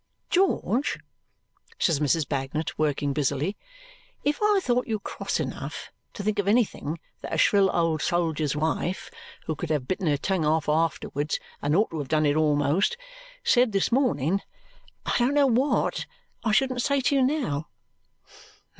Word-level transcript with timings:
"George," 0.31 0.97
says 1.77 1.99
Mrs. 1.99 2.27
Bagnet, 2.27 2.75
working 2.79 3.13
busily, 3.13 3.55
"if 4.23 4.41
I 4.41 4.59
thought 4.59 4.87
you 4.87 4.97
cross 4.97 5.39
enough 5.39 5.91
to 6.13 6.23
think 6.23 6.39
of 6.39 6.47
anything 6.47 6.97
that 7.21 7.31
a 7.35 7.37
shrill 7.37 7.69
old 7.69 8.01
soldier's 8.01 8.55
wife 8.55 9.11
who 9.45 9.53
could 9.55 9.69
have 9.69 9.87
bitten 9.87 10.07
her 10.07 10.17
tongue 10.17 10.43
off 10.43 10.67
afterwards 10.67 11.39
and 11.61 11.75
ought 11.75 11.91
to 11.91 11.99
have 11.99 12.07
done 12.07 12.25
it 12.25 12.35
almost 12.35 12.97
said 13.43 13.73
this 13.73 13.91
morning, 13.91 14.41
I 15.05 15.15
don't 15.19 15.35
know 15.35 15.45
what 15.45 16.07
I 16.43 16.51
shouldn't 16.51 16.81
say 16.81 16.99
to 17.01 17.15
you 17.17 17.21
now." 17.21 17.67